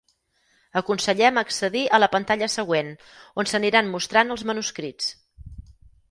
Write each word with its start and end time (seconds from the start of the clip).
Aconsellem 0.79 1.35
accedir 1.41 1.83
a 1.97 1.99
la 2.03 2.07
pantalla 2.15 2.47
següent, 2.53 2.89
on 3.43 3.51
s'aniran 3.51 3.91
mostrant 3.97 4.37
els 4.37 4.45
manuscrits. 4.51 5.11